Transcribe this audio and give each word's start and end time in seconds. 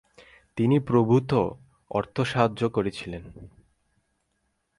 তিনি 0.57 0.79
প্রভূত 0.79 1.31
অর্থসাহায্য 1.91 2.69
করেছিলেন। 2.69 3.23